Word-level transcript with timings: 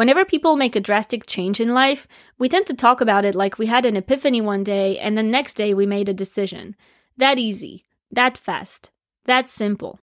Whenever 0.00 0.24
people 0.24 0.56
make 0.56 0.74
a 0.74 0.80
drastic 0.80 1.26
change 1.26 1.60
in 1.60 1.74
life, 1.74 2.08
we 2.38 2.48
tend 2.48 2.64
to 2.64 2.72
talk 2.72 3.02
about 3.02 3.26
it 3.26 3.34
like 3.34 3.58
we 3.58 3.66
had 3.66 3.84
an 3.84 3.96
epiphany 3.96 4.40
one 4.40 4.64
day 4.64 4.98
and 4.98 5.14
the 5.14 5.22
next 5.22 5.58
day 5.58 5.74
we 5.74 5.84
made 5.84 6.08
a 6.08 6.14
decision. 6.14 6.74
That 7.18 7.38
easy, 7.38 7.84
that 8.10 8.38
fast, 8.38 8.92
that 9.26 9.50
simple. 9.50 10.00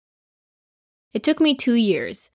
It 1.14 1.22
took 1.22 1.40
me 1.40 1.54
two 1.54 1.76
years. 1.76 2.30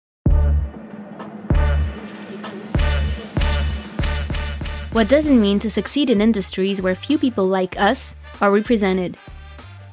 What 4.91 5.07
does 5.07 5.30
it 5.30 5.36
mean 5.36 5.59
to 5.59 5.70
succeed 5.70 6.09
in 6.09 6.20
industries 6.20 6.82
where 6.82 6.96
few 6.96 7.20
people 7.20 7.46
like 7.46 7.80
us 7.80 8.16
are 8.41 8.52
represented? 8.52 9.20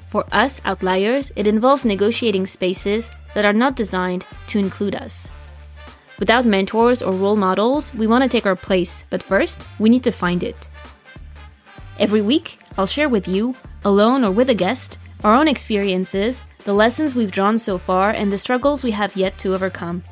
For 0.07 0.25
us, 0.33 0.63
outliers, 0.65 1.33
it 1.37 1.47
involves 1.47 1.85
negotiating 1.85 2.47
spaces 2.47 3.11
that 3.35 3.45
are 3.45 3.53
not 3.53 3.77
designed 3.77 4.25
to 4.47 4.59
include 4.59 4.95
us. 4.95 5.31
Without 6.19 6.45
mentors 6.45 7.01
or 7.03 7.13
role 7.13 7.37
models, 7.37 7.95
we 7.95 8.07
want 8.07 8.23
to 8.23 8.29
take 8.29 8.47
our 8.47 8.57
place, 8.57 9.05
but 9.09 9.23
first, 9.23 9.69
we 9.79 9.89
need 9.89 10.03
to 10.05 10.11
find 10.11 10.43
it. 10.43 10.69
Every 11.99 12.21
week, 12.21 12.59
I'll 12.77 12.87
share 12.87 13.09
with 13.09 13.29
you, 13.29 13.55
alone 13.85 14.25
or 14.25 14.31
with 14.31 14.51
a 14.51 14.55
guest, 14.55 14.99
our 15.25 15.35
own 15.35 15.49
experiences, 15.49 16.43
the 16.65 16.73
lessons 16.73 17.15
we've 17.15 17.31
drawn 17.31 17.59
so 17.59 17.79
far, 17.79 18.11
and 18.11 18.33
the 18.33 18.39
struggles 18.39 18.83
we 18.83 18.91
have 18.93 19.17
yet 19.17 19.39
to 19.39 19.55
overcome. 19.55 20.05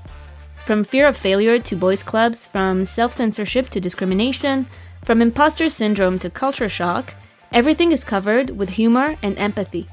From 0.65 0.85
fear 0.85 1.07
of 1.07 1.17
failure 1.17 1.59
to 1.59 1.77
boys' 1.77 2.03
clubs, 2.03 2.47
from 2.47 2.85
self 2.85 3.13
censorship 3.13 3.69
to 3.71 3.81
discrimination, 3.81 4.67
from 5.03 5.23
imposter 5.23 5.69
syndrome 5.71 6.19
to 6.21 6.31
culture 6.31 6.69
shock, 6.69 7.15
everything 7.53 7.93
is 7.93 8.03
covered 8.03 8.51
with 8.51 8.71
humor 8.71 9.17
and 9.23 9.39
empathy. 9.39 9.89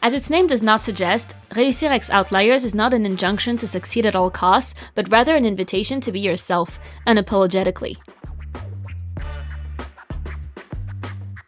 As 0.00 0.14
its 0.14 0.30
name 0.30 0.46
does 0.46 0.62
not 0.62 0.80
suggest, 0.80 1.34
Réussir 1.50 1.90
ex 1.90 2.08
Outliers 2.08 2.62
is 2.62 2.74
not 2.74 2.94
an 2.94 3.04
injunction 3.04 3.56
to 3.58 3.66
succeed 3.66 4.06
at 4.06 4.14
all 4.14 4.30
costs, 4.30 4.74
but 4.94 5.10
rather 5.10 5.34
an 5.34 5.44
invitation 5.44 6.00
to 6.02 6.12
be 6.12 6.20
yourself, 6.20 6.78
unapologetically. 7.06 7.96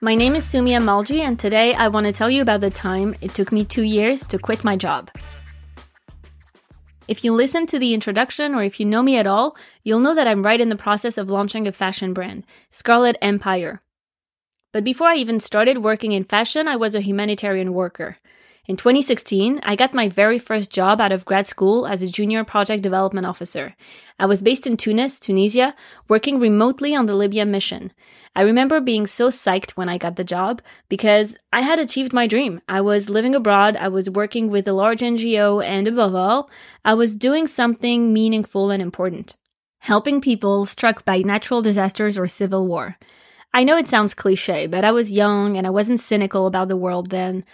My 0.01 0.17
name 0.17 0.34
is 0.34 0.45
Sumia 0.45 0.83
Malji, 0.83 1.21
and 1.21 1.39
today 1.39 1.75
I 1.75 1.87
want 1.89 2.06
to 2.06 2.12
tell 2.12 2.28
you 2.28 2.43
about 2.43 2.61
the 2.61 2.71
time 2.71 3.15
it 3.21 3.34
took 3.34 3.53
me 3.53 3.65
two 3.65 3.83
years 3.84 4.27
to 4.27 4.39
quit 4.39 4.65
my 4.65 4.75
job. 4.75 5.11
If 7.06 7.23
you 7.23 7.33
listen 7.33 7.67
to 7.67 7.78
the 7.78 7.95
introduction 7.95 8.55
or 8.55 8.65
if 8.65 8.81
you 8.81 8.87
know 8.87 9.03
me 9.03 9.17
at 9.17 9.28
all, 9.28 9.56
you'll 9.84 10.01
know 10.01 10.15
that 10.15 10.27
I'm 10.27 10.43
right 10.43 10.61
in 10.61 10.71
the 10.71 10.77
process 10.77 11.19
of 11.19 11.31
launching 11.31 11.69
a 11.69 11.73
fashion 11.73 12.12
brand, 12.12 12.45
Scarlet 12.71 13.17
Empyre. 13.23 13.78
But 14.73 14.84
before 14.84 15.09
I 15.09 15.17
even 15.17 15.41
started 15.41 15.78
working 15.78 16.12
in 16.12 16.25
fashion, 16.25 16.67
I 16.67 16.77
was 16.77 16.95
a 16.95 17.01
humanitarian 17.01 17.75
worker. 17.75 18.19
In 18.71 18.77
2016, 18.77 19.59
I 19.65 19.75
got 19.75 19.95
my 19.95 20.09
very 20.09 20.39
first 20.39 20.71
job 20.71 21.01
out 21.01 21.11
of 21.11 21.25
grad 21.25 21.49
school 21.49 21.89
as 21.89 22.05
a 22.05 22.09
junior 22.09 22.45
project 22.45 22.85
development 22.85 23.27
officer. 23.27 23.75
I 24.17 24.27
was 24.27 24.43
based 24.43 24.65
in 24.65 24.77
Tunis, 24.77 25.19
Tunisia, 25.19 25.75
working 26.07 26.39
remotely 26.39 26.95
on 26.95 27.07
the 27.07 27.17
Libya 27.17 27.45
mission. 27.45 27.93
I 28.37 28.43
remember 28.43 28.81
being 28.81 29.09
so 29.09 29.29
psyched 29.29 29.73
when 29.73 29.89
I 29.89 29.99
got 29.99 30.15
the 30.15 30.23
job 30.23 30.62
because 30.89 31.37
I 31.53 31.62
had 31.62 31.81
achieved 31.81 32.12
my 32.12 32.29
dream. 32.29 32.61
I 32.69 32.81
was 32.81 33.11
living 33.11 33.35
abroad, 33.35 33.77
I 33.77 33.89
was 33.89 34.09
working 34.09 34.49
with 34.51 34.69
a 34.69 34.73
large 34.73 35.01
NGO, 35.01 35.65
and 35.65 35.89
above 35.89 36.15
all, 36.15 36.49
I 36.84 36.95
was 36.95 37.17
doing 37.17 37.49
something 37.49 38.12
meaningful 38.12 38.71
and 38.71 38.81
important. 38.81 39.34
Helping 39.81 40.21
people 40.21 40.65
struck 40.65 41.05
by 41.05 41.23
natural 41.23 41.61
disasters 41.61 42.17
or 42.17 42.29
civil 42.29 42.69
war. 42.69 42.99
I 43.53 43.65
know 43.65 43.77
it 43.77 43.89
sounds 43.89 44.15
cliche, 44.15 44.69
but 44.69 44.84
I 44.84 44.93
was 44.93 45.11
young 45.11 45.57
and 45.57 45.67
I 45.67 45.71
wasn't 45.71 45.99
cynical 45.99 46.47
about 46.47 46.69
the 46.69 46.77
world 46.77 47.11
then. 47.11 47.45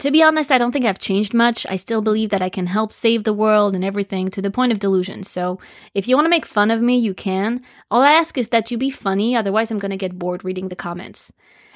To 0.00 0.10
be 0.10 0.22
honest, 0.22 0.52
I 0.52 0.58
don't 0.58 0.72
think 0.72 0.84
I've 0.84 0.98
changed 0.98 1.32
much. 1.32 1.66
I 1.70 1.76
still 1.76 2.02
believe 2.02 2.28
that 2.28 2.42
I 2.42 2.50
can 2.50 2.66
help 2.66 2.92
save 2.92 3.24
the 3.24 3.32
world 3.32 3.74
and 3.74 3.82
everything 3.82 4.28
to 4.28 4.42
the 4.42 4.50
point 4.50 4.70
of 4.70 4.78
delusion. 4.78 5.22
So 5.22 5.58
if 5.94 6.06
you 6.06 6.16
want 6.16 6.26
to 6.26 6.30
make 6.30 6.44
fun 6.44 6.70
of 6.70 6.82
me, 6.82 6.98
you 6.98 7.14
can. 7.14 7.62
All 7.90 8.02
I 8.02 8.12
ask 8.12 8.36
is 8.36 8.48
that 8.48 8.70
you 8.70 8.76
be 8.76 8.90
funny, 8.90 9.34
otherwise 9.34 9.70
I'm 9.70 9.78
gonna 9.78 9.96
get 9.96 10.18
bored 10.18 10.44
reading 10.44 10.68
the 10.68 10.76
comments. 10.76 11.32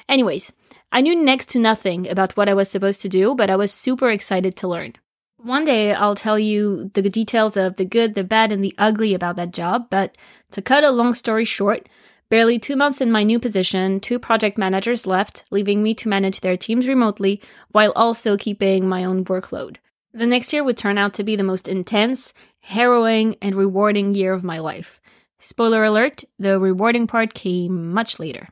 Anyways, 0.07 0.53
I 0.91 1.01
knew 1.01 1.15
next 1.15 1.49
to 1.49 1.59
nothing 1.59 2.07
about 2.07 2.37
what 2.37 2.47
I 2.47 2.53
was 2.53 2.69
supposed 2.69 3.01
to 3.01 3.09
do, 3.09 3.33
but 3.33 3.49
I 3.49 3.55
was 3.55 3.71
super 3.71 4.11
excited 4.11 4.55
to 4.57 4.67
learn. 4.67 4.93
One 5.37 5.63
day 5.63 5.91
I'll 5.91 6.13
tell 6.13 6.37
you 6.37 6.91
the 6.93 7.01
details 7.01 7.57
of 7.57 7.77
the 7.77 7.85
good, 7.85 8.13
the 8.13 8.23
bad, 8.23 8.51
and 8.51 8.63
the 8.63 8.75
ugly 8.77 9.15
about 9.15 9.35
that 9.37 9.51
job, 9.51 9.87
but 9.89 10.15
to 10.51 10.61
cut 10.61 10.83
a 10.83 10.91
long 10.91 11.15
story 11.15 11.45
short, 11.45 11.89
Barely 12.31 12.59
two 12.59 12.77
months 12.77 13.01
in 13.01 13.11
my 13.11 13.23
new 13.23 13.39
position, 13.39 13.99
two 13.99 14.17
project 14.17 14.57
managers 14.57 15.05
left, 15.05 15.43
leaving 15.51 15.83
me 15.83 15.93
to 15.95 16.07
manage 16.07 16.39
their 16.39 16.55
teams 16.55 16.87
remotely 16.87 17.41
while 17.73 17.91
also 17.93 18.37
keeping 18.37 18.87
my 18.87 19.03
own 19.03 19.25
workload. 19.25 19.75
The 20.13 20.25
next 20.25 20.53
year 20.53 20.63
would 20.63 20.77
turn 20.77 20.97
out 20.97 21.13
to 21.15 21.25
be 21.25 21.35
the 21.35 21.43
most 21.43 21.67
intense, 21.67 22.33
harrowing, 22.61 23.35
and 23.41 23.53
rewarding 23.53 24.15
year 24.15 24.31
of 24.31 24.45
my 24.45 24.59
life. 24.59 25.01
Spoiler 25.39 25.83
alert, 25.83 26.23
the 26.39 26.57
rewarding 26.57 27.05
part 27.05 27.33
came 27.33 27.91
much 27.91 28.17
later. 28.17 28.47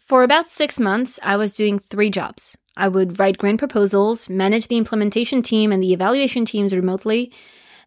For 0.00 0.22
about 0.22 0.48
six 0.48 0.80
months, 0.80 1.20
I 1.22 1.36
was 1.36 1.52
doing 1.52 1.78
three 1.78 2.08
jobs. 2.08 2.56
I 2.78 2.88
would 2.88 3.18
write 3.18 3.36
grant 3.36 3.58
proposals, 3.58 4.30
manage 4.30 4.68
the 4.68 4.78
implementation 4.78 5.42
team 5.42 5.70
and 5.70 5.82
the 5.82 5.92
evaluation 5.92 6.46
teams 6.46 6.74
remotely, 6.74 7.30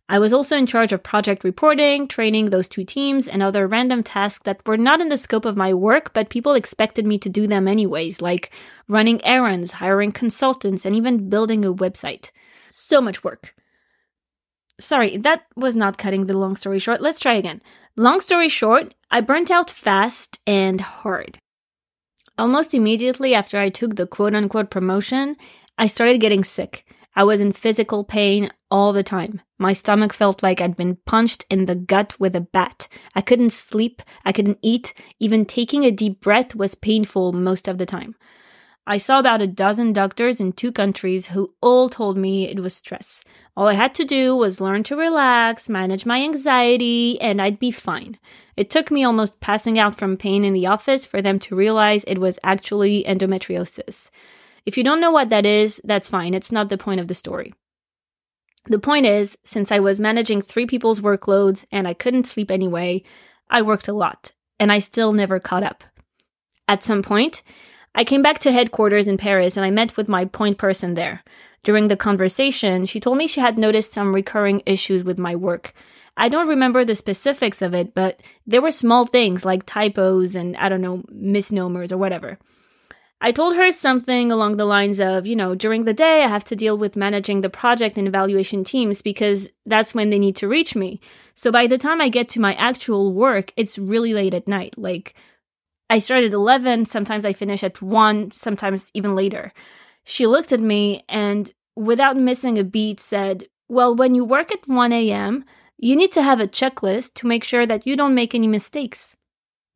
I 0.10 0.20
was 0.20 0.34
also 0.34 0.58
in 0.58 0.68
charge 0.68 0.92
of 0.92 1.04
project 1.04 1.44
reporting, 1.44 2.08
training 2.08 2.50
those 2.50 2.68
two 2.68 2.84
teams, 2.84 3.28
and 3.28 3.42
other 3.42 3.66
random 3.66 4.04
tasks 4.04 4.44
that 4.44 4.68
were 4.68 4.78
not 4.78 5.00
in 5.00 5.10
the 5.10 5.18
scope 5.18 5.46
of 5.46 5.56
my 5.56 5.74
work, 5.74 6.14
but 6.14 6.30
people 6.30 6.54
expected 6.54 7.06
me 7.06 7.18
to 7.20 7.30
do 7.30 7.48
them 7.48 7.68
anyways, 7.68 8.22
like 8.22 8.52
running 8.90 9.24
errands, 9.24 9.74
hiring 9.74 10.12
consultants, 10.12 10.86
and 10.86 10.96
even 10.96 11.30
building 11.30 11.64
a 11.64 11.74
website. 11.74 12.32
So 12.70 13.00
much 13.00 13.24
work. 13.24 13.56
Sorry, 14.80 15.18
that 15.18 15.44
was 15.56 15.76
not 15.76 15.98
cutting 15.98 16.26
the 16.26 16.38
long 16.38 16.56
story 16.56 16.80
short. 16.80 17.02
Let's 17.02 17.20
try 17.20 17.36
again. 17.36 17.62
Long 17.96 18.20
story 18.20 18.50
short, 18.50 18.96
I 19.12 19.22
burnt 19.22 19.52
out 19.52 19.70
fast 19.70 20.40
and 20.48 20.82
hard. 20.82 21.38
Almost 22.38 22.74
immediately 22.74 23.36
after 23.36 23.60
I 23.60 23.70
took 23.70 23.96
the 23.96 24.08
quote 24.08 24.34
unquote 24.34 24.72
promotion, 24.72 25.36
I 25.78 25.88
started 25.88 26.20
getting 26.20 26.44
sick. 26.44 26.86
I 27.16 27.24
was 27.26 27.42
in 27.42 27.52
physical 27.52 28.04
pain 28.04 28.52
all 28.72 28.94
the 28.94 29.04
time. 29.04 29.42
My 29.62 29.74
stomach 29.74 30.12
felt 30.12 30.42
like 30.42 30.60
I'd 30.60 30.76
been 30.76 30.98
punched 31.06 31.46
in 31.48 31.68
the 31.68 31.76
gut 31.76 32.20
with 32.20 32.36
a 32.36 32.42
bat. 32.42 32.88
I 33.14 33.22
couldn't 33.22 33.52
sleep. 33.52 34.02
I 34.26 34.32
couldn't 34.32 34.58
eat. 34.64 34.92
Even 35.20 35.46
taking 35.46 35.84
a 35.84 35.92
deep 35.92 36.20
breath 36.20 36.56
was 36.56 36.74
painful 36.74 37.32
most 37.32 37.68
of 37.68 37.78
the 37.78 37.86
time. 37.86 38.16
I 38.88 38.98
saw 38.98 39.20
about 39.20 39.44
a 39.44 39.46
dozen 39.46 39.94
doctors 39.94 40.42
in 40.42 40.54
two 40.54 40.72
countries 40.72 41.28
who 41.28 41.54
all 41.62 41.90
told 41.90 42.18
me 42.18 42.50
it 42.50 42.60
was 42.60 42.76
stress. 42.76 43.24
All 43.56 43.68
I 43.68 43.76
had 43.76 43.94
to 43.94 44.04
do 44.04 44.36
was 44.36 44.60
learn 44.60 44.82
to 44.82 44.96
relax, 44.96 45.70
manage 45.70 46.08
my 46.08 46.24
anxiety, 46.24 47.22
and 47.22 47.40
I'd 47.40 47.60
be 47.60 47.70
fine. 47.70 48.18
It 48.58 48.72
took 48.72 48.90
me 48.90 49.04
almost 49.04 49.42
passing 49.42 49.78
out 49.78 49.96
from 49.96 50.18
pain 50.18 50.44
in 50.44 50.54
the 50.54 50.66
office 50.66 51.06
for 51.06 51.22
them 51.22 51.38
to 51.38 51.56
realize 51.56 52.04
it 52.06 52.18
was 52.18 52.40
actually 52.44 53.04
endometriosis. 53.04 54.10
If 54.66 54.76
you 54.76 54.84
don't 54.84 55.02
know 55.02 55.12
what 55.12 55.30
that 55.30 55.46
is, 55.46 55.80
that's 55.84 56.10
fine. 56.10 56.34
It's 56.34 56.52
not 56.52 56.70
the 56.70 56.80
point 56.80 57.00
of 57.00 57.08
the 57.08 57.14
story. 57.14 57.54
The 58.66 58.80
point 58.80 59.06
is, 59.06 59.38
since 59.44 59.72
I 59.72 59.80
was 59.80 60.00
managing 60.00 60.42
three 60.42 60.66
people's 60.66 61.02
workloads 61.02 61.66
and 61.72 61.88
I 61.88 61.94
couldn't 61.94 62.28
sleep 62.28 62.52
anyway, 62.52 63.04
I 63.50 63.62
worked 63.64 63.88
a 63.88 63.94
lot, 63.94 64.34
and 64.60 64.72
I 64.72 64.80
still 64.80 65.14
never 65.14 65.40
caught 65.40 65.64
up. 65.64 65.84
At 66.68 66.84
some 66.84 67.02
point, 67.02 67.42
I 67.94 68.04
came 68.04 68.22
back 68.22 68.40
to 68.40 68.52
headquarters 68.52 69.08
in 69.08 69.18
Paris 69.18 69.58
and 69.58 69.66
I 69.66 69.72
met 69.72 69.98
with 69.98 70.08
my 70.08 70.26
point 70.26 70.58
person 70.58 70.94
there. 70.94 71.24
During 71.64 71.90
the 71.90 71.98
conversation, 71.98 72.86
she 72.86 73.00
told 73.00 73.18
me 73.18 73.28
she 73.28 73.42
had 73.42 73.58
noticed 73.58 73.92
some 73.92 74.16
recurring 74.16 74.64
issues 74.66 75.04
with 75.04 75.20
my 75.20 75.36
work. 75.36 75.74
I 76.16 76.30
don't 76.30 76.48
remember 76.48 76.86
the 76.86 76.96
specifics 76.96 77.62
of 77.62 77.74
it, 77.74 77.94
but 77.94 78.22
there 78.48 78.62
were 78.62 78.72
small 78.72 79.06
things 79.06 79.44
like 79.44 79.66
typos 79.66 80.36
and 80.36 80.56
I 80.58 80.70
don't 80.70 80.82
know, 80.82 81.04
misnomers 81.10 81.92
or 81.92 81.98
whatever. 81.98 82.40
I 83.24 83.32
told 83.32 83.56
her 83.56 83.72
something 83.72 84.32
along 84.32 84.58
the 84.58 84.66
lines 84.66 85.00
of, 85.00 85.28
you 85.28 85.36
know, 85.36 85.54
during 85.54 85.84
the 85.84 85.94
day 85.94 86.24
I 86.24 86.28
have 86.28 86.44
to 86.46 86.56
deal 86.56 86.76
with 86.76 86.96
managing 86.96 87.42
the 87.42 87.52
project 87.52 87.96
and 87.96 88.08
evaluation 88.08 88.64
teams 88.64 89.04
because 89.04 89.48
that's 89.68 89.94
when 89.94 90.10
they 90.10 90.18
need 90.18 90.36
to 90.38 90.48
reach 90.48 90.76
me. 90.76 91.00
So 91.36 91.52
by 91.52 91.68
the 91.68 91.78
time 91.78 92.02
I 92.02 92.10
get 92.10 92.30
to 92.30 92.42
my 92.42 92.56
actual 92.56 93.14
work, 93.14 93.54
it's 93.56 93.78
really 93.78 94.16
late 94.16 94.34
at 94.34 94.48
night. 94.48 94.76
Like 94.76 95.14
I 95.88 96.00
start 96.00 96.24
at 96.24 96.34
11, 96.34 96.86
sometimes 96.88 97.24
I 97.24 97.34
finish 97.34 97.64
at 97.64 97.80
1, 97.80 98.32
sometimes 98.32 98.90
even 98.96 99.14
later. 99.14 99.54
She 100.04 100.26
looked 100.26 100.52
at 100.52 100.62
me 100.62 101.04
and 101.08 101.54
without 101.76 102.18
missing 102.18 102.58
a 102.58 102.64
beat 102.64 103.00
said, 103.00 103.48
"Well, 103.70 103.96
when 103.96 104.16
you 104.16 104.26
work 104.26 104.52
at 104.52 104.68
1 104.68 104.92
a.m., 104.92 105.46
you 105.78 105.96
need 105.96 106.12
to 106.14 106.24
have 106.24 106.40
a 106.40 106.48
checklist 106.48 107.14
to 107.16 107.28
make 107.28 107.44
sure 107.44 107.68
that 107.68 107.86
you 107.86 107.96
don't 107.96 108.16
make 108.16 108.34
any 108.34 108.48
mistakes." 108.48 109.16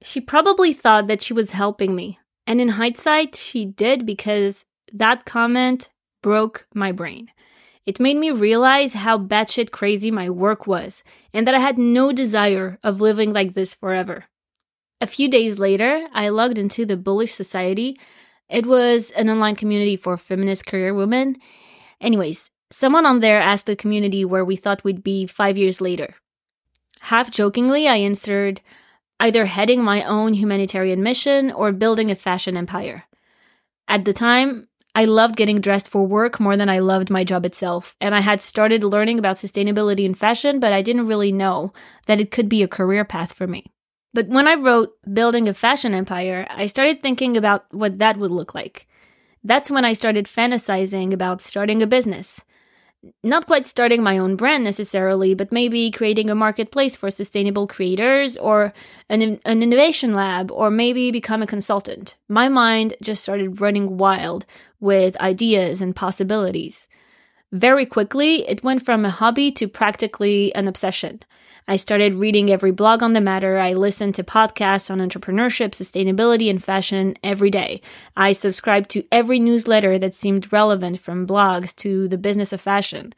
She 0.02 0.20
probably 0.20 0.74
thought 0.74 1.06
that 1.08 1.22
she 1.22 1.34
was 1.34 1.52
helping 1.52 1.96
me, 1.96 2.18
and 2.48 2.62
in 2.62 2.70
hindsight, 2.70 3.36
she 3.36 3.66
did 3.66 4.06
because 4.06 4.66
that 4.94 5.26
comment 5.26 5.90
broke 6.22 6.68
my 6.74 6.92
brain. 6.92 7.32
It 7.86 8.00
made 8.00 8.18
me 8.18 8.32
realize 8.32 8.94
how 8.94 9.20
batshit 9.20 9.72
crazy 9.72 10.10
my 10.10 10.30
work 10.30 10.66
was 10.66 11.04
and 11.34 11.46
that 11.46 11.54
I 11.54 11.60
had 11.60 11.78
no 11.78 12.12
desire 12.12 12.80
of 12.84 13.02
living 13.02 13.32
like 13.32 13.54
this 13.54 13.76
forever. 13.76 14.26
A 15.02 15.08
few 15.08 15.30
days 15.30 15.60
later, 15.60 16.08
I 16.14 16.30
logged 16.30 16.58
into 16.58 16.86
the 16.86 16.98
Bullish 16.98 17.34
Society. 17.34 17.98
It 18.50 18.66
was 18.66 19.12
an 19.12 19.30
online 19.30 19.56
community 19.56 19.98
for 19.98 20.18
feminist 20.18 20.66
career 20.66 20.94
women. 20.94 21.36
Anyways, 22.02 22.50
someone 22.72 23.06
on 23.06 23.20
there 23.20 23.40
asked 23.40 23.66
the 23.66 23.76
community 23.76 24.26
where 24.26 24.46
we 24.46 24.56
thought 24.56 24.84
we'd 24.84 25.04
be 25.04 25.28
five 25.28 25.58
years 25.58 25.82
later. 25.82 26.16
Half 27.02 27.30
jokingly, 27.30 27.88
I 27.88 27.98
answered, 27.98 28.62
either 29.20 29.46
heading 29.46 29.84
my 29.84 30.04
own 30.04 30.34
humanitarian 30.34 31.02
mission 31.02 31.52
or 31.52 31.72
building 31.72 32.12
a 32.12 32.16
fashion 32.16 32.58
empire. 32.58 33.06
At 33.88 34.06
the 34.06 34.14
time, 34.14 34.68
I 34.94 35.06
loved 35.06 35.36
getting 35.36 35.60
dressed 35.60 35.90
for 35.90 36.08
work 36.08 36.40
more 36.40 36.56
than 36.56 36.70
I 36.70 36.80
loved 36.80 37.10
my 37.10 37.24
job 37.24 37.46
itself, 37.46 37.96
and 38.00 38.16
I 38.16 38.22
had 38.22 38.42
started 38.42 38.84
learning 38.84 39.20
about 39.20 39.36
sustainability 39.36 40.06
in 40.06 40.16
fashion, 40.16 40.60
but 40.60 40.72
I 40.72 40.82
didn't 40.82 41.08
really 41.08 41.32
know 41.32 41.74
that 42.08 42.22
it 42.22 42.32
could 42.32 42.48
be 42.48 42.64
a 42.64 42.68
career 42.68 43.04
path 43.04 43.34
for 43.34 43.46
me. 43.46 43.66
But 44.14 44.30
when 44.30 44.48
I 44.48 44.56
wrote 44.56 44.94
Building 45.14 45.50
a 45.50 45.54
Fashion 45.54 45.94
Empire, 45.94 46.48
I 46.50 46.68
started 46.68 47.02
thinking 47.02 47.36
about 47.36 47.66
what 47.72 47.98
that 48.00 48.16
would 48.16 48.32
look 48.32 48.56
like. 48.56 48.88
That's 49.44 49.70
when 49.70 49.84
I 49.84 49.92
started 49.92 50.26
fantasizing 50.26 51.12
about 51.12 51.42
starting 51.42 51.84
a 51.84 51.88
business 51.88 52.44
not 53.24 53.46
quite 53.46 53.68
starting 53.68 54.04
my 54.04 54.18
own 54.18 54.36
brand 54.36 54.64
necessarily, 54.64 55.34
but 55.34 55.52
maybe 55.52 55.92
creating 55.92 56.30
a 56.30 56.36
marketplace 56.36 56.96
for 56.96 57.12
sustainable 57.12 57.68
creators 57.68 58.38
or 58.38 58.74
an, 59.10 59.40
an 59.46 59.64
innovation 59.64 60.14
lab 60.14 60.52
or 60.52 60.70
maybe 60.70 61.12
become 61.12 61.42
a 61.42 61.48
consultant. 61.48 62.16
My 62.28 62.50
mind 62.50 62.96
just 63.02 63.24
started 63.24 63.62
running 63.62 63.98
wild 63.98 64.46
with 64.80 65.20
ideas 65.20 65.82
and 65.82 65.96
possibilities. 65.96 66.88
Very 67.52 67.86
quickly, 67.86 68.48
it 68.48 68.64
went 68.64 68.84
from 68.84 69.06
a 69.06 69.10
hobby 69.10 69.52
to 69.54 69.68
practically 69.68 70.54
an 70.56 70.68
obsession. 70.68 71.22
I 71.68 71.78
started 71.78 72.14
reading 72.14 72.52
every 72.52 72.70
blog 72.70 73.02
on 73.02 73.14
the 73.14 73.22
matter. 73.22 73.58
I 73.58 73.74
listened 73.74 74.14
to 74.16 74.24
podcasts 74.24 74.92
on 74.92 75.00
entrepreneurship, 75.00 75.72
sustainability, 75.72 76.48
and 76.48 76.64
fashion 76.64 77.16
every 77.24 77.50
day. 77.50 77.82
I 78.16 78.34
subscribed 78.34 78.92
to 78.92 79.04
every 79.12 79.40
newsletter 79.40 79.98
that 79.98 80.14
seemed 80.14 80.54
relevant 80.54 81.00
from 81.00 81.26
blogs 81.26 81.76
to 81.78 82.08
the 82.08 82.20
business 82.20 82.54
of 82.54 82.62
fashion. 82.62 83.14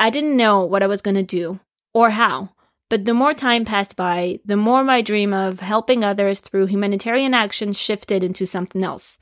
I 0.00 0.08
didn't 0.08 0.38
know 0.38 0.64
what 0.64 0.82
I 0.82 0.86
was 0.86 1.02
going 1.02 1.16
to 1.16 1.22
do 1.22 1.60
or 1.92 2.10
how, 2.10 2.54
but 2.88 3.04
the 3.04 3.12
more 3.12 3.34
time 3.34 3.66
passed 3.66 3.94
by, 3.94 4.40
the 4.42 4.56
more 4.56 4.82
my 4.82 5.02
dream 5.02 5.34
of 5.34 5.60
helping 5.60 6.02
others 6.02 6.40
through 6.40 6.66
humanitarian 6.66 7.34
action 7.34 7.74
shifted 7.74 8.24
into 8.24 8.46
something 8.46 8.82
else. 8.82 9.18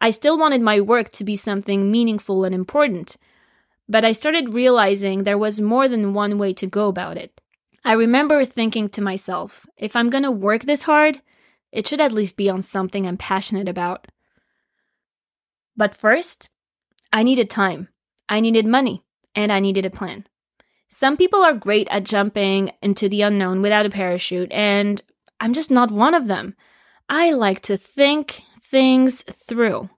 I 0.00 0.10
still 0.10 0.36
wanted 0.36 0.62
my 0.62 0.80
work 0.80 1.10
to 1.10 1.24
be 1.24 1.36
something 1.36 1.92
meaningful 1.92 2.42
and 2.44 2.56
important, 2.56 3.16
but 3.88 4.04
I 4.04 4.10
started 4.10 4.54
realizing 4.54 5.22
there 5.22 5.38
was 5.38 5.60
more 5.60 5.86
than 5.86 6.12
one 6.12 6.38
way 6.38 6.52
to 6.54 6.66
go 6.66 6.88
about 6.88 7.16
it. 7.16 7.40
I 7.84 7.92
remember 7.92 8.44
thinking 8.44 8.88
to 8.90 9.02
myself, 9.02 9.66
if 9.76 9.94
I'm 9.94 10.10
going 10.10 10.24
to 10.24 10.30
work 10.30 10.62
this 10.62 10.82
hard, 10.82 11.20
it 11.72 11.86
should 11.86 12.00
at 12.00 12.12
least 12.12 12.36
be 12.36 12.50
on 12.50 12.62
something 12.62 13.06
I'm 13.06 13.16
passionate 13.16 13.68
about. 13.68 14.08
But 15.76 15.94
first, 15.94 16.50
I 17.12 17.22
needed 17.22 17.48
time, 17.48 17.88
I 18.28 18.40
needed 18.40 18.66
money, 18.66 19.04
and 19.34 19.52
I 19.52 19.60
needed 19.60 19.86
a 19.86 19.90
plan. 19.90 20.26
Some 20.90 21.16
people 21.16 21.42
are 21.42 21.54
great 21.54 21.86
at 21.90 22.04
jumping 22.04 22.72
into 22.82 23.08
the 23.08 23.22
unknown 23.22 23.62
without 23.62 23.86
a 23.86 23.90
parachute, 23.90 24.50
and 24.52 25.00
I'm 25.38 25.52
just 25.52 25.70
not 25.70 25.92
one 25.92 26.14
of 26.14 26.26
them. 26.26 26.56
I 27.08 27.32
like 27.32 27.60
to 27.62 27.76
think 27.76 28.42
things 28.60 29.22
through. 29.22 29.88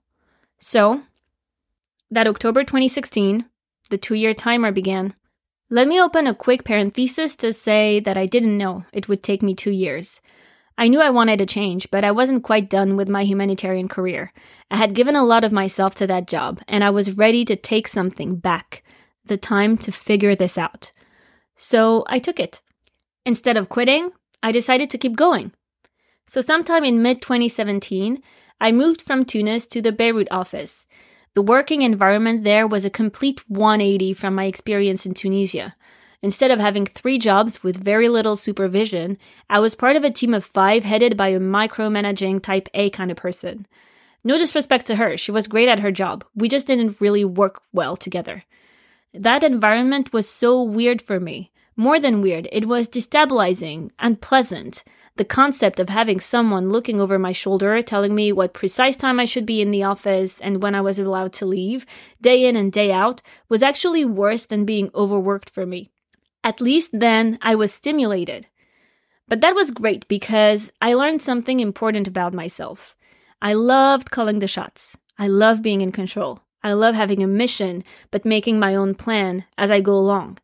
So, 0.59 1.01
that 2.11 2.27
October 2.27 2.63
2016, 2.63 3.45
the 3.89 3.97
two 3.97 4.15
year 4.15 4.33
timer 4.33 4.71
began. 4.71 5.15
Let 5.73 5.87
me 5.87 6.01
open 6.01 6.27
a 6.27 6.35
quick 6.35 6.65
parenthesis 6.65 7.37
to 7.37 7.53
say 7.53 8.01
that 8.01 8.17
I 8.17 8.25
didn't 8.25 8.57
know 8.57 8.83
it 8.91 9.07
would 9.07 9.23
take 9.23 9.41
me 9.41 9.55
two 9.55 9.71
years. 9.71 10.21
I 10.77 10.89
knew 10.89 10.99
I 10.99 11.11
wanted 11.11 11.39
a 11.39 11.45
change, 11.45 11.89
but 11.89 12.03
I 12.03 12.11
wasn't 12.11 12.43
quite 12.43 12.69
done 12.69 12.97
with 12.97 13.07
my 13.07 13.23
humanitarian 13.23 13.87
career. 13.87 14.33
I 14.69 14.75
had 14.75 14.93
given 14.93 15.15
a 15.15 15.23
lot 15.23 15.45
of 15.45 15.53
myself 15.53 15.95
to 15.95 16.07
that 16.07 16.27
job, 16.27 16.59
and 16.67 16.83
I 16.83 16.89
was 16.89 17.15
ready 17.15 17.45
to 17.45 17.55
take 17.55 17.87
something 17.87 18.35
back. 18.35 18.83
The 19.23 19.37
time 19.37 19.77
to 19.77 19.93
figure 19.93 20.35
this 20.35 20.57
out. 20.57 20.91
So 21.55 22.03
I 22.07 22.19
took 22.19 22.37
it. 22.37 22.61
Instead 23.25 23.55
of 23.55 23.69
quitting, 23.69 24.11
I 24.43 24.51
decided 24.51 24.89
to 24.89 24.97
keep 24.97 25.15
going. 25.15 25.53
So, 26.27 26.41
sometime 26.41 26.83
in 26.83 27.01
mid 27.01 27.21
2017, 27.21 28.21
I 28.59 28.73
moved 28.73 29.01
from 29.01 29.23
Tunis 29.23 29.67
to 29.67 29.81
the 29.81 29.93
Beirut 29.93 30.27
office. 30.31 30.85
The 31.33 31.41
working 31.41 31.81
environment 31.81 32.43
there 32.43 32.67
was 32.67 32.83
a 32.83 32.89
complete 32.89 33.41
180 33.49 34.13
from 34.15 34.35
my 34.35 34.45
experience 34.45 35.05
in 35.05 35.13
Tunisia. 35.13 35.77
Instead 36.21 36.51
of 36.51 36.59
having 36.59 36.85
three 36.85 37.17
jobs 37.17 37.63
with 37.63 37.81
very 37.81 38.09
little 38.09 38.35
supervision, 38.35 39.17
I 39.49 39.59
was 39.59 39.73
part 39.73 39.95
of 39.95 40.03
a 40.03 40.11
team 40.11 40.33
of 40.33 40.43
five 40.43 40.83
headed 40.83 41.15
by 41.15 41.29
a 41.29 41.39
micromanaging 41.39 42.43
type 42.43 42.67
A 42.73 42.89
kind 42.89 43.09
of 43.09 43.15
person. 43.15 43.65
No 44.25 44.37
disrespect 44.37 44.85
to 44.87 44.97
her, 44.97 45.15
she 45.15 45.31
was 45.31 45.47
great 45.47 45.69
at 45.69 45.79
her 45.79 45.91
job. 45.91 46.25
We 46.35 46.49
just 46.49 46.67
didn't 46.67 46.99
really 46.99 47.23
work 47.23 47.61
well 47.71 47.95
together. 47.95 48.43
That 49.13 49.43
environment 49.43 50.11
was 50.11 50.27
so 50.27 50.61
weird 50.61 51.01
for 51.01 51.21
me. 51.21 51.51
More 51.77 51.97
than 51.97 52.21
weird, 52.21 52.49
it 52.51 52.65
was 52.65 52.89
destabilizing, 52.89 53.91
and 53.97 54.15
unpleasant. 54.15 54.83
The 55.21 55.25
concept 55.25 55.79
of 55.79 55.89
having 55.89 56.19
someone 56.19 56.71
looking 56.71 56.99
over 56.99 57.19
my 57.19 57.31
shoulder 57.31 57.79
telling 57.83 58.15
me 58.15 58.31
what 58.31 58.55
precise 58.55 58.97
time 58.97 59.19
I 59.19 59.25
should 59.25 59.45
be 59.45 59.61
in 59.61 59.69
the 59.69 59.83
office 59.83 60.41
and 60.41 60.63
when 60.63 60.73
I 60.73 60.81
was 60.81 60.97
allowed 60.97 61.31
to 61.33 61.45
leave, 61.45 61.85
day 62.19 62.47
in 62.47 62.55
and 62.55 62.71
day 62.71 62.91
out, 62.91 63.21
was 63.47 63.61
actually 63.61 64.03
worse 64.03 64.47
than 64.47 64.65
being 64.65 64.89
overworked 64.95 65.51
for 65.51 65.63
me. 65.63 65.91
At 66.43 66.59
least 66.59 66.89
then 66.91 67.37
I 67.39 67.53
was 67.53 67.71
stimulated. 67.71 68.47
But 69.27 69.41
that 69.41 69.53
was 69.53 69.69
great 69.69 70.07
because 70.07 70.71
I 70.81 70.95
learned 70.95 71.21
something 71.21 71.59
important 71.59 72.07
about 72.07 72.33
myself. 72.33 72.95
I 73.43 73.53
loved 73.53 74.09
calling 74.09 74.39
the 74.39 74.47
shots. 74.47 74.97
I 75.19 75.27
love 75.27 75.61
being 75.61 75.81
in 75.81 75.91
control. 75.91 76.41
I 76.63 76.73
love 76.73 76.95
having 76.95 77.21
a 77.21 77.27
mission, 77.27 77.83
but 78.09 78.25
making 78.25 78.59
my 78.59 78.73
own 78.73 78.95
plan 78.95 79.45
as 79.55 79.69
I 79.69 79.81
go 79.81 79.93
along. 79.93 80.39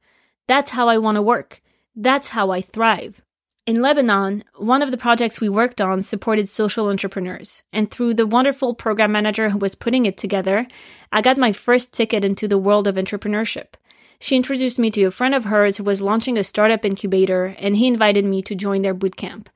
That's 0.45 0.69
how 0.69 0.87
I 0.87 0.99
want 0.99 1.15
to 1.15 1.23
work. 1.23 1.63
That's 1.95 2.27
how 2.27 2.51
I 2.51 2.61
thrive. 2.61 3.23
In 3.67 3.81
Lebanon, 3.81 4.45
one 4.55 4.81
of 4.81 4.91
the 4.91 4.97
projects 4.97 5.41
we 5.41 5.49
worked 5.49 5.81
on 5.81 6.01
supported 6.01 6.47
social 6.47 6.87
entrepreneurs, 6.87 7.63
and 7.73 7.91
through 7.91 8.13
the 8.13 8.25
wonderful 8.25 8.73
program 8.73 9.11
manager 9.11 9.49
who 9.49 9.57
was 9.57 9.75
putting 9.75 10.05
it 10.05 10.15
together, 10.15 10.67
I 11.11 11.21
got 11.21 11.37
my 11.37 11.51
first 11.51 11.91
ticket 11.91 12.23
into 12.23 12.47
the 12.47 12.57
world 12.57 12.87
of 12.87 12.95
entrepreneurship. 12.95 13.73
She 14.21 14.37
introduced 14.37 14.79
me 14.79 14.89
to 14.91 15.03
a 15.03 15.11
friend 15.11 15.35
of 15.35 15.43
hers 15.43 15.75
who 15.75 15.83
was 15.83 16.01
launching 16.01 16.37
a 16.37 16.45
startup 16.45 16.85
incubator, 16.85 17.57
and 17.59 17.75
he 17.75 17.87
invited 17.87 18.23
me 18.23 18.41
to 18.43 18.55
join 18.55 18.83
their 18.83 18.95
bootcamp. 18.95 19.47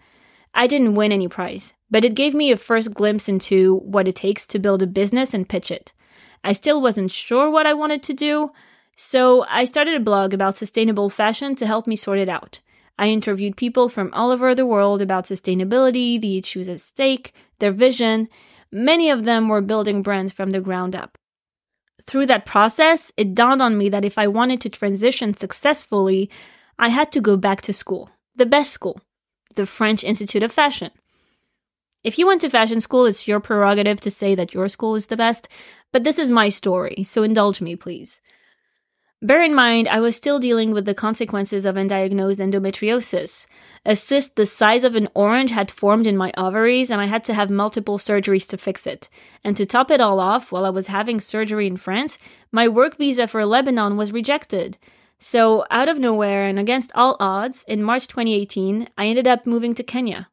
I 0.54 0.68
didn't 0.68 0.96
win 0.96 1.14
any 1.14 1.30
prize, 1.30 1.72
but 1.90 2.04
it 2.04 2.14
gave 2.14 2.34
me 2.34 2.52
a 2.52 2.58
first 2.58 2.94
glimpse 2.94 3.30
into 3.30 3.76
what 3.78 4.10
it 4.10 4.18
takes 4.18 4.46
to 4.48 4.60
build 4.60 4.84
a 4.84 4.88
business 4.88 5.34
and 5.34 5.48
pitch 5.48 5.72
it. 5.72 5.94
I 6.44 6.52
still 6.52 6.82
wasn't 6.82 7.12
sure 7.12 7.50
what 7.50 7.66
I 7.66 7.74
wanted 7.74 8.04
to 8.04 8.14
do, 8.14 8.52
so 8.98 9.46
I 9.48 9.64
started 9.64 9.96
a 9.96 10.02
blog 10.02 10.34
about 10.34 10.58
sustainable 10.58 11.10
fashion 11.10 11.56
to 11.56 11.66
help 11.66 11.88
me 11.88 11.96
sort 11.96 12.20
it 12.20 12.28
out. 12.28 12.60
I 12.98 13.10
interviewed 13.10 13.58
people 13.58 13.90
from 13.90 14.12
all 14.14 14.32
over 14.32 14.54
the 14.54 14.66
world 14.66 15.02
about 15.02 15.26
sustainability, 15.26 16.20
the 16.20 16.38
issues 16.38 16.70
at 16.70 16.80
stake, 16.80 17.34
their 17.60 17.72
vision. 17.72 18.30
Many 18.72 19.10
of 19.10 19.26
them 19.26 19.48
were 19.48 19.62
building 19.62 20.02
brands 20.02 20.32
from 20.32 20.52
the 20.52 20.62
ground 20.62 20.96
up. 20.96 21.18
Through 22.06 22.28
that 22.28 22.46
process, 22.46 23.12
it 23.18 23.36
dawned 23.36 23.62
on 23.62 23.78
me 23.78 23.90
that 23.90 24.06
if 24.06 24.18
I 24.18 24.28
wanted 24.28 24.62
to 24.62 24.70
transition 24.70 25.34
successfully, 25.34 26.30
I 26.78 26.90
had 26.90 27.12
to 27.14 27.22
go 27.22 27.38
back 27.38 27.62
to 27.62 27.74
school, 27.74 28.10
the 28.36 28.46
best 28.46 28.72
school, 28.72 29.02
the 29.56 29.66
French 29.66 30.04
Institute 30.04 30.44
of 30.44 30.52
Fashion. 30.52 30.92
If 32.04 32.18
you 32.18 32.26
went 32.26 32.42
to 32.42 32.50
fashion 32.50 32.82
school, 32.82 33.06
it's 33.06 33.28
your 33.28 33.40
prerogative 33.40 34.02
to 34.02 34.12
say 34.12 34.34
that 34.34 34.54
your 34.54 34.68
school 34.68 34.96
is 34.96 35.08
the 35.08 35.18
best, 35.18 35.48
but 35.92 36.04
this 36.04 36.18
is 36.18 36.32
my 36.32 36.50
story, 36.50 37.04
so 37.04 37.22
indulge 37.22 37.62
me, 37.62 37.76
please. 37.76 38.22
Bear 39.24 39.44
in 39.44 39.54
mind, 39.54 39.88
I 39.88 40.00
was 40.00 40.16
still 40.16 40.40
dealing 40.40 40.72
with 40.72 40.86
the 40.86 40.96
consequences 40.96 41.64
of 41.64 41.76
undiagnosed 41.76 42.40
endometriosis. 42.40 43.46
A 43.86 43.96
cyst 43.96 44.36
the 44.36 44.48
size 44.48 44.84
of 44.84 44.96
an 44.96 45.10
orange 45.14 45.52
had 45.52 45.70
formed 45.70 46.08
in 46.08 46.18
my 46.18 46.34
ovaries, 46.36 46.90
and 46.90 47.00
I 47.00 47.06
had 47.06 47.24
to 47.26 47.36
have 47.36 47.52
multiple 47.52 48.00
surgeries 48.00 48.48
to 48.48 48.58
fix 48.58 48.88
it. 48.88 49.10
And 49.44 49.56
to 49.58 49.66
top 49.68 49.92
it 49.92 50.02
all 50.02 50.20
off, 50.20 50.52
while 50.52 50.66
I 50.66 50.72
was 50.72 50.88
having 50.88 51.20
surgery 51.20 51.68
in 51.68 51.78
France, 51.78 52.18
my 52.52 52.68
work 52.68 52.98
visa 52.98 53.28
for 53.28 53.46
Lebanon 53.46 53.96
was 53.96 54.12
rejected. 54.12 54.80
So, 55.20 55.66
out 55.70 55.88
of 55.88 56.00
nowhere 56.00 56.48
and 56.48 56.58
against 56.58 56.92
all 56.96 57.16
odds, 57.20 57.64
in 57.68 57.84
March 57.84 58.08
2018, 58.08 58.90
I 58.98 59.06
ended 59.06 59.28
up 59.28 59.46
moving 59.46 59.76
to 59.76 59.84
Kenya. 59.84 60.30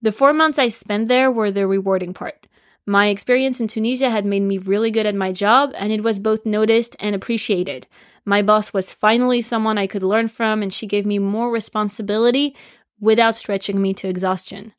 The 0.00 0.12
four 0.12 0.32
months 0.32 0.58
I 0.58 0.68
spent 0.68 1.08
there 1.08 1.30
were 1.30 1.50
the 1.50 1.66
rewarding 1.66 2.14
part. 2.14 2.46
My 2.88 3.08
experience 3.08 3.60
in 3.60 3.68
Tunisia 3.68 4.08
had 4.08 4.24
made 4.24 4.40
me 4.40 4.56
really 4.56 4.90
good 4.90 5.04
at 5.04 5.14
my 5.14 5.30
job, 5.30 5.74
and 5.76 5.92
it 5.92 6.02
was 6.02 6.18
both 6.18 6.46
noticed 6.46 6.96
and 6.98 7.14
appreciated. 7.14 7.86
My 8.24 8.40
boss 8.40 8.72
was 8.72 8.94
finally 8.94 9.42
someone 9.42 9.76
I 9.76 9.86
could 9.86 10.02
learn 10.02 10.28
from, 10.28 10.62
and 10.62 10.72
she 10.72 10.86
gave 10.86 11.04
me 11.04 11.18
more 11.18 11.50
responsibility 11.50 12.56
without 12.98 13.34
stretching 13.34 13.82
me 13.82 13.92
to 13.92 14.08
exhaustion. 14.08 14.72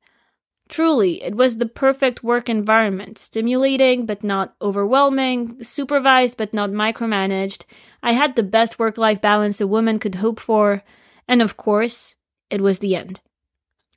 Truly, 0.69 1.21
it 1.21 1.35
was 1.35 1.57
the 1.57 1.67
perfect 1.67 2.23
work 2.23 2.49
environment, 2.49 3.19
stimulating 3.19 4.07
but 4.07 4.23
not 4.23 4.55
overwhelming, 4.59 5.63
supervised 5.63 6.35
but 6.35 6.51
not 6.51 6.71
micromanaged. 6.71 7.65
I 8.01 8.13
had 8.13 8.35
the 8.35 8.41
best 8.41 8.79
work 8.79 8.97
life 8.97 9.21
balance 9.21 9.61
a 9.61 9.67
woman 9.67 9.99
could 9.99 10.15
hope 10.15 10.39
for, 10.39 10.81
and 11.27 11.43
of 11.43 11.57
course, 11.57 12.15
it 12.49 12.59
was 12.59 12.79
the 12.79 12.95
end. 12.95 13.21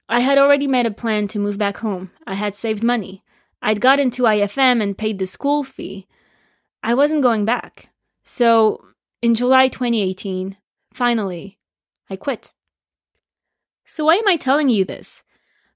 I 0.06 0.20
had 0.20 0.36
already 0.36 0.66
made 0.66 0.84
a 0.84 0.90
plan 0.90 1.28
to 1.28 1.38
move 1.38 1.56
back 1.56 1.78
home. 1.78 2.10
I 2.26 2.34
had 2.34 2.54
saved 2.54 2.84
money. 2.84 3.22
I'd 3.62 3.80
got 3.80 4.00
into 4.00 4.24
IFM 4.24 4.82
and 4.82 4.98
paid 4.98 5.18
the 5.18 5.26
school 5.26 5.62
fee. 5.62 6.08
I 6.82 6.94
wasn't 6.94 7.22
going 7.22 7.44
back. 7.44 7.90
So, 8.24 8.84
in 9.22 9.34
July 9.34 9.68
2018, 9.68 10.56
finally, 10.92 11.58
I 12.10 12.16
quit. 12.16 12.52
So, 13.84 14.06
why 14.06 14.16
am 14.16 14.26
I 14.26 14.36
telling 14.36 14.68
you 14.68 14.84
this? 14.84 15.22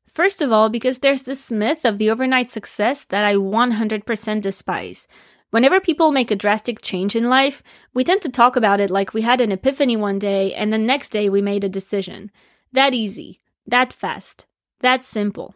First 0.09 0.43
of 0.43 0.51
all, 0.51 0.69
because 0.69 0.99
there's 0.99 1.23
this 1.23 1.51
myth 1.51 1.85
of 1.85 1.99
the 1.99 2.11
overnight 2.11 2.51
success 2.51 3.05
that 3.05 3.25
I 3.25 3.35
100% 3.35 4.41
despise. 4.41 5.07
Whenever 5.51 5.79
people 5.79 6.11
make 6.11 6.31
a 6.31 6.37
drastic 6.37 6.83
change 6.83 7.15
in 7.15 7.29
life, 7.29 7.63
we 7.95 8.03
tend 8.03 8.23
to 8.23 8.31
talk 8.31 8.57
about 8.57 8.81
it 8.81 8.91
like 8.91 9.15
we 9.15 9.23
had 9.23 9.41
an 9.41 9.53
epiphany 9.53 9.97
one 9.97 10.19
day 10.19 10.53
and 10.55 10.73
the 10.73 10.79
next 10.79 11.11
day 11.11 11.29
we 11.29 11.41
made 11.41 11.63
a 11.63 11.69
decision. 11.69 12.33
That 12.73 12.95
easy, 12.95 13.41
that 13.67 13.93
fast, 13.93 14.47
that 14.81 15.05
simple. 15.05 15.55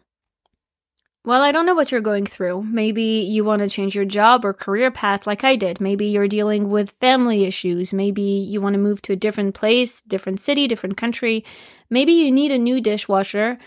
Well, 1.23 1.43
I 1.43 1.51
don't 1.51 1.67
know 1.67 1.75
what 1.75 1.91
you're 1.91 2.01
going 2.01 2.25
through. 2.25 2.63
Maybe 2.63 3.03
you 3.03 3.43
want 3.43 3.61
to 3.61 3.69
change 3.69 3.93
your 3.93 4.05
job 4.05 4.43
or 4.43 4.53
career 4.53 4.89
path 4.89 5.27
like 5.27 5.43
I 5.43 5.55
did. 5.55 5.79
Maybe 5.79 6.07
you're 6.07 6.27
dealing 6.27 6.71
with 6.71 6.95
family 6.99 7.43
issues. 7.43 7.93
Maybe 7.93 8.23
you 8.23 8.59
want 8.59 8.73
to 8.73 8.79
move 8.79 9.03
to 9.03 9.13
a 9.13 9.15
different 9.15 9.53
place, 9.53 10.01
different 10.01 10.39
city, 10.39 10.67
different 10.67 10.97
country. 10.97 11.45
Maybe 11.91 12.11
you 12.11 12.31
need 12.31 12.51
a 12.51 12.57
new 12.57 12.81
dishwasher. 12.81 13.59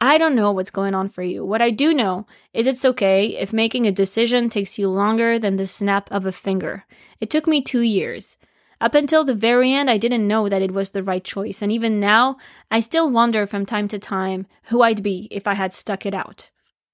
I 0.00 0.16
don't 0.16 0.34
know 0.34 0.50
what's 0.50 0.70
going 0.70 0.94
on 0.94 1.10
for 1.10 1.22
you. 1.22 1.44
What 1.44 1.60
I 1.60 1.70
do 1.70 1.92
know 1.92 2.26
is 2.54 2.66
it's 2.66 2.86
okay 2.86 3.36
if 3.36 3.52
making 3.52 3.86
a 3.86 3.92
decision 3.92 4.48
takes 4.48 4.78
you 4.78 4.88
longer 4.88 5.38
than 5.38 5.56
the 5.56 5.66
snap 5.66 6.10
of 6.10 6.24
a 6.24 6.32
finger. 6.32 6.86
It 7.20 7.28
took 7.28 7.46
me 7.46 7.60
two 7.60 7.82
years. 7.82 8.38
Up 8.80 8.94
until 8.94 9.24
the 9.24 9.34
very 9.34 9.74
end, 9.74 9.90
I 9.90 9.98
didn't 9.98 10.26
know 10.26 10.48
that 10.48 10.62
it 10.62 10.72
was 10.72 10.90
the 10.90 11.02
right 11.02 11.22
choice. 11.22 11.60
And 11.60 11.70
even 11.70 12.00
now, 12.00 12.38
I 12.70 12.80
still 12.80 13.10
wonder 13.10 13.46
from 13.46 13.66
time 13.66 13.88
to 13.88 13.98
time 13.98 14.46
who 14.64 14.80
I'd 14.80 15.02
be 15.02 15.28
if 15.30 15.46
I 15.46 15.52
had 15.52 15.74
stuck 15.74 16.06
it 16.06 16.14
out. 16.14 16.48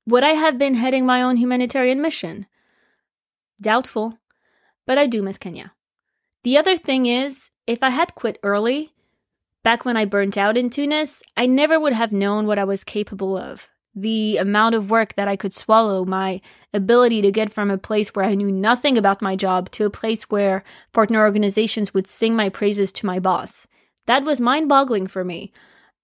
Would 0.06 0.24
I 0.24 0.30
have 0.30 0.58
been 0.58 0.74
heading 0.74 1.06
my 1.06 1.22
own 1.22 1.36
humanitarian 1.36 2.00
mission? 2.00 2.46
Doubtful, 3.60 4.18
but 4.86 4.98
I 4.98 5.06
do 5.06 5.22
miss 5.22 5.38
Kenya. 5.38 5.72
The 6.42 6.56
other 6.56 6.76
thing 6.76 7.06
is, 7.06 7.50
if 7.66 7.82
I 7.82 7.90
had 7.90 8.14
quit 8.14 8.38
early, 8.42 8.92
back 9.62 9.84
when 9.84 9.96
I 9.96 10.06
burnt 10.06 10.38
out 10.38 10.56
in 10.56 10.70
Tunis, 10.70 11.22
I 11.36 11.46
never 11.46 11.78
would 11.78 11.92
have 11.92 12.12
known 12.12 12.46
what 12.46 12.58
I 12.58 12.64
was 12.64 12.82
capable 12.82 13.36
of. 13.36 13.68
The 13.94 14.38
amount 14.38 14.74
of 14.74 14.88
work 14.88 15.14
that 15.14 15.28
I 15.28 15.36
could 15.36 15.52
swallow, 15.52 16.04
my 16.04 16.40
ability 16.72 17.20
to 17.22 17.32
get 17.32 17.52
from 17.52 17.70
a 17.70 17.76
place 17.76 18.10
where 18.10 18.24
I 18.24 18.34
knew 18.34 18.50
nothing 18.50 18.96
about 18.96 19.20
my 19.20 19.36
job 19.36 19.70
to 19.72 19.84
a 19.84 19.90
place 19.90 20.30
where 20.30 20.64
partner 20.92 21.20
organizations 21.20 21.92
would 21.92 22.08
sing 22.08 22.34
my 22.34 22.48
praises 22.48 22.90
to 22.92 23.06
my 23.06 23.18
boss. 23.18 23.66
That 24.06 24.24
was 24.24 24.40
mind 24.40 24.68
boggling 24.68 25.08
for 25.08 25.24
me. 25.24 25.52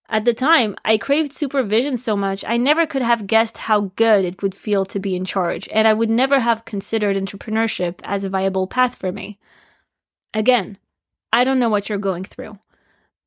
At 0.09 0.25
the 0.25 0.35
time, 0.35 0.77
I 0.85 0.99
craved 0.99 1.33
supervision 1.33 1.97
so 1.97 2.17
much, 2.17 2.45
I 2.47 2.57
never 2.57 2.87
could 2.87 3.03
have 3.03 3.27
guessed 3.27 3.59
how 3.59 3.93
good 3.97 4.25
it 4.25 4.41
would 4.43 4.55
feel 4.55 4.85
to 4.87 5.01
be 5.01 5.17
in 5.17 5.25
charge, 5.25 5.69
and 5.73 5.89
I 5.89 5.95
would 5.95 6.11
never 6.11 6.41
have 6.41 6.65
considered 6.65 7.17
entrepreneurship 7.17 8.01
as 8.05 8.23
a 8.23 8.29
viable 8.29 8.67
path 8.67 8.95
for 8.95 9.11
me. 9.11 9.39
Again, 10.33 10.79
I 11.33 11.43
don't 11.45 11.59
know 11.59 11.69
what 11.69 11.89
you're 11.89 11.99
going 11.99 12.25
through. 12.25 12.59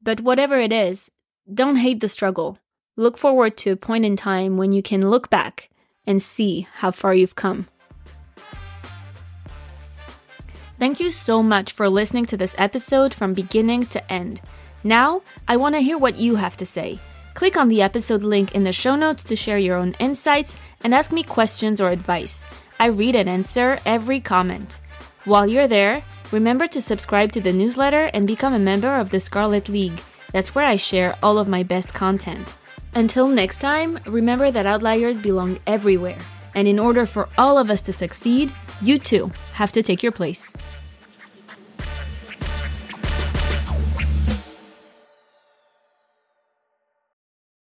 But 0.01 0.21
whatever 0.21 0.57
it 0.57 0.71
is, 0.71 1.11
don't 1.53 1.75
hate 1.75 1.99
the 1.99 2.07
struggle. 2.07 2.57
Look 2.95 3.17
forward 3.17 3.57
to 3.57 3.71
a 3.71 3.75
point 3.75 4.05
in 4.05 4.15
time 4.15 4.55
when 4.55 4.71
you 4.71 4.81
can 4.81 5.09
look 5.09 5.29
back 5.29 5.69
and 6.05 6.21
see 6.21 6.67
how 6.75 6.91
far 6.91 7.13
you've 7.13 7.35
come. 7.35 7.67
Thank 10.79 11.01
you 11.01 11.11
so 11.11 11.43
much 11.43 11.73
for 11.73 11.89
listening 11.89 12.25
to 12.27 12.37
this 12.37 12.55
episode 12.57 13.13
from 13.13 13.33
beginning 13.33 13.85
to 13.87 14.11
end. 14.11 14.41
Now, 14.83 15.21
I 15.47 15.57
want 15.57 15.75
to 15.75 15.81
hear 15.81 15.97
what 15.97 16.17
you 16.17 16.35
have 16.35 16.55
to 16.57 16.65
say. 16.65 16.99
Click 17.33 17.57
on 17.57 17.69
the 17.69 17.81
episode 17.81 18.23
link 18.23 18.55
in 18.55 18.63
the 18.63 18.71
show 18.71 18.95
notes 18.95 19.23
to 19.25 19.35
share 19.35 19.57
your 19.57 19.77
own 19.77 19.95
insights 19.99 20.59
and 20.83 20.93
ask 20.93 21.11
me 21.11 21.23
questions 21.23 21.81
or 21.81 21.89
advice. 21.89 22.45
I 22.79 22.87
read 22.87 23.15
and 23.15 23.29
answer 23.29 23.79
every 23.85 24.19
comment. 24.19 24.79
While 25.25 25.47
you're 25.49 25.67
there, 25.67 26.03
remember 26.31 26.65
to 26.67 26.81
subscribe 26.81 27.31
to 27.33 27.41
the 27.41 27.51
newsletter 27.51 28.09
and 28.13 28.25
become 28.25 28.53
a 28.53 28.59
member 28.59 28.95
of 28.95 29.09
the 29.09 29.19
Scarlet 29.19 29.67
League. 29.67 29.99
That's 30.31 30.55
where 30.55 30.65
I 30.65 30.77
share 30.77 31.17
all 31.21 31.37
of 31.37 31.47
my 31.49 31.63
best 31.63 31.93
content. 31.93 32.55
Until 32.93 33.27
next 33.27 33.57
time, 33.57 33.99
remember 34.05 34.49
that 34.49 34.65
outliers 34.65 35.19
belong 35.19 35.59
everywhere. 35.67 36.17
And 36.55 36.67
in 36.67 36.79
order 36.79 37.05
for 37.05 37.29
all 37.37 37.57
of 37.57 37.69
us 37.69 37.81
to 37.81 37.93
succeed, 37.93 38.51
you 38.81 38.97
too 38.97 39.31
have 39.53 39.71
to 39.73 39.83
take 39.83 40.01
your 40.01 40.11
place. 40.11 40.55